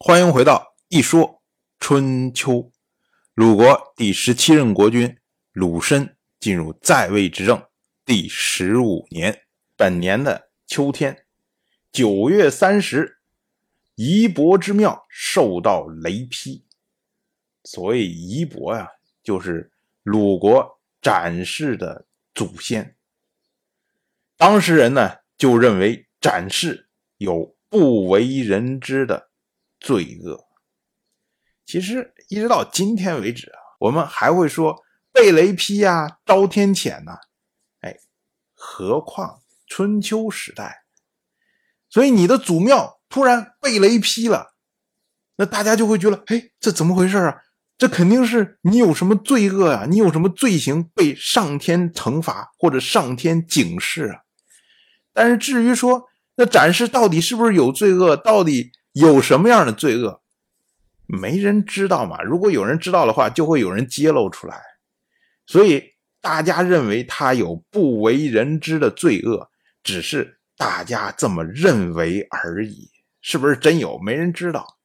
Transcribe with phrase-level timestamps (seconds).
[0.00, 1.42] 欢迎回到一说
[1.80, 2.70] 春秋。
[3.34, 5.18] 鲁国第十七任国君
[5.50, 7.66] 鲁申进入在位执政
[8.04, 9.42] 第十五年，
[9.76, 11.26] 本年的秋天，
[11.90, 13.18] 九月三十，
[13.96, 16.64] 夷伯之庙受到雷劈。
[17.64, 18.88] 所谓夷伯呀，
[19.24, 19.72] 就是
[20.04, 22.96] 鲁国展氏的祖先。
[24.36, 29.27] 当事人呢，就认为展氏有不为人知的
[29.80, 30.46] 罪恶。
[31.64, 37.18] 其实一直到今天为止啊，我们还会说被雷劈呀、遭天谴呐，
[37.80, 37.96] 哎，
[38.54, 40.84] 何况春秋时代？
[41.90, 44.54] 所以你的祖庙突然被雷劈了，
[45.36, 47.42] 那大家就会觉得，哎，这怎么回事啊？
[47.76, 49.86] 这肯定是你有什么罪恶啊？
[49.88, 54.22] 你有什么罪行被上天惩罚或者上天警示啊？
[55.12, 56.04] 但是至于说
[56.36, 60.20] 那展示到底是不是有罪恶，到底有什么样的罪恶？
[61.06, 62.22] 没人知道嘛。
[62.22, 64.60] 如果有人知道的话，就会有人揭露出来。
[65.46, 65.82] 所以
[66.20, 69.48] 大家认为他有不为人知的罪恶，
[69.82, 72.90] 只是大家这么认为而已。
[73.20, 73.98] 是不是真有？
[73.98, 74.78] 没人知道。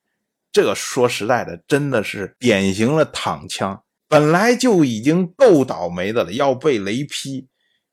[0.52, 3.84] 这个说实在的，真的是典型的躺枪。
[4.08, 7.48] 本来就已经够倒霉的了，要被雷劈，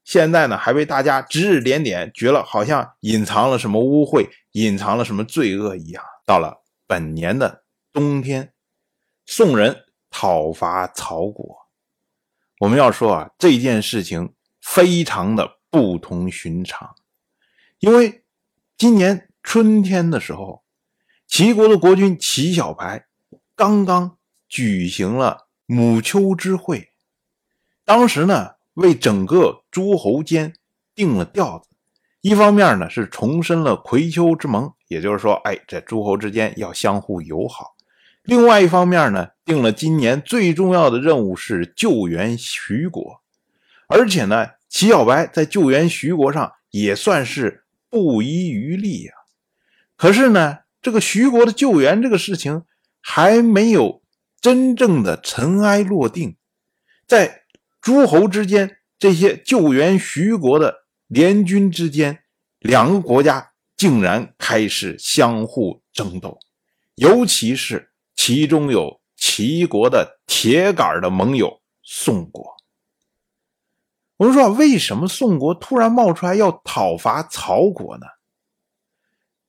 [0.05, 6.05] 现在呢还被大家指指点点，觉得好像隐藏了什么污秽，隐藏了什么罪恶一样。
[6.27, 7.65] 到了本年的。
[7.93, 8.53] 冬天，
[9.27, 11.67] 宋人讨伐曹国。
[12.61, 16.95] 我们要说啊，这件事情非常的不同寻常，
[17.81, 18.23] 因为
[18.79, 20.63] 今年春天的时候，
[21.27, 23.09] 齐国的国君齐小白
[23.57, 24.17] 刚刚
[24.49, 26.93] 举行了母丘之会，
[27.85, 30.55] 当时呢，为整个诸侯间
[30.95, 31.69] 定了调子，
[32.21, 37.77] 一方面呢是重申了葵丘之盟，也就是说，哎，这诸侯之间要相互友好。
[38.23, 43.23] 另外一方面呢，定了今年最重要的任务是救援徐国，
[43.89, 49.13] 而且呢，齐小白在救援徐国上也算是不遗余力呀。
[49.97, 52.65] 可是呢，这个徐国的救援这个事情
[53.01, 54.03] 还没有
[54.41, 56.37] 真正的尘埃落定，
[57.07, 57.43] 在
[57.81, 62.25] 诸侯之间，这些救援徐国的联军之间，
[62.59, 66.39] 两个国家竟然开始相互争斗，
[66.95, 67.89] 尤其是。
[68.17, 72.55] 其中有齐国的铁杆的盟友宋国。
[74.19, 78.07] 我们说，为什么宋国突然冒出来要讨伐曹国呢？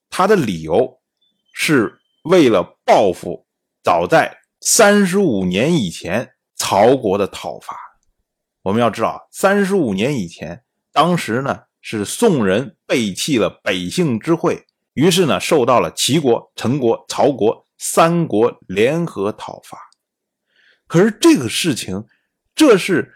[0.08, 1.02] 他的理由
[1.52, 3.46] 是为了报复
[3.82, 7.76] 早在三十五年以前曹国的讨伐。
[8.62, 10.62] 我们要知道，三十五年以前，
[10.92, 17.66] 当时呢是宋人背弃了北杏之会，于是呢受到了齐国、陈国、曹国。
[17.84, 19.76] 三国联合讨伐，
[20.86, 22.04] 可是这个事情，
[22.54, 23.12] 这是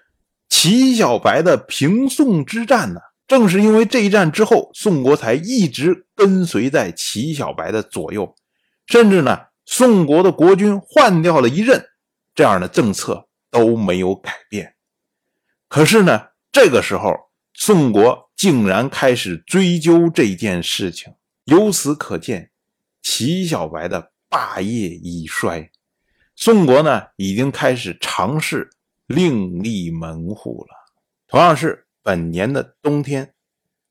[0.48, 3.00] 齐小白的平宋之战呢。
[3.28, 8.34] 正是因为这一战之后，宋国才一直跟随在齐小白的左右，
[8.86, 11.84] 甚至呢，宋国的国君换掉了一任，
[12.34, 14.75] 这样的政策都没有改变。
[15.76, 21.12] 可是呢，这个时候，宋国竟然开始追究这件事情，
[21.44, 22.50] 由此可见，
[23.02, 24.10] 齐小白的。
[24.30, 25.70] 霸业已衰，
[26.34, 28.70] 宋国呢已经开始尝试
[29.06, 30.74] 另立门户了。
[31.28, 33.34] 同样是本年的冬天，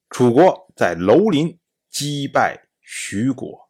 [0.10, 1.60] 楚国在楼林
[1.92, 3.68] 击败徐国。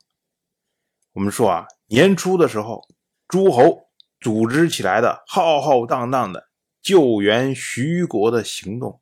[1.12, 2.88] 我们说啊，年初的时候，
[3.28, 3.90] 诸侯
[4.22, 6.48] 组织起来的浩浩荡荡的
[6.86, 9.02] 救援徐国的行动，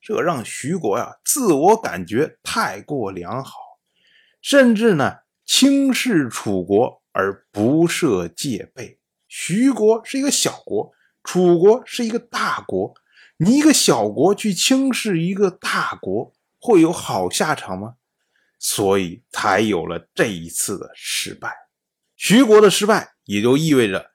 [0.00, 3.58] 这让徐国呀自我感觉太过良好，
[4.40, 7.02] 甚至呢轻视楚国。
[7.16, 8.98] 而不设戒备。
[9.28, 10.90] 徐国是一个小国，
[11.22, 12.92] 楚国是一个大国。
[13.36, 17.94] 你一个小国去轻视一个大国，会有好下场吗？
[18.58, 21.54] 所以才有了这一次的失败。
[22.16, 24.10] 徐国的失败，也就意味着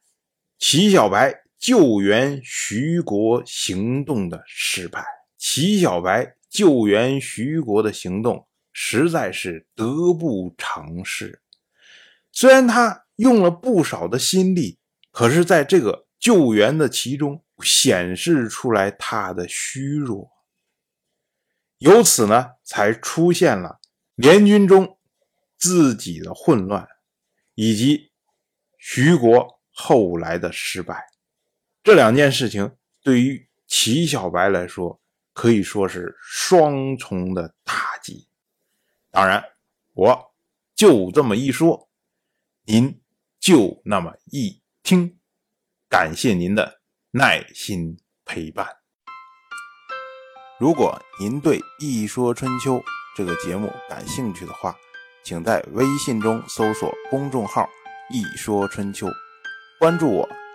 [0.57, 5.05] 齐小白救援徐国行动的失败。
[5.37, 11.41] 齐小白救援徐国的行动，实在是得不偿失。
[12.31, 14.79] 虽然他用了不少的心力，
[15.11, 20.29] 可是在这个救援的其中显示出来他的虚弱，
[21.79, 23.79] 由此呢才出现了
[24.15, 24.97] 联军中
[25.57, 26.87] 自己的混乱，
[27.55, 28.11] 以及
[28.77, 31.08] 徐国后来的失败。
[31.83, 34.99] 这两件事情对于齐小白来说
[35.33, 38.27] 可以说是双重的打击。
[39.11, 39.43] 当然，
[39.93, 40.33] 我
[40.75, 41.89] 就这么一说。
[42.65, 43.01] 您
[43.39, 45.17] 就那么一听。
[45.89, 46.81] 感谢您的
[47.11, 48.67] 耐心陪伴。
[50.59, 52.75] 如果您对《一说春秋》
[53.15, 54.75] 这个节目感兴趣的话，
[55.23, 57.67] 请在微信中搜索公众号
[58.13, 59.07] “一说春秋”，
[59.79, 60.29] 关注我。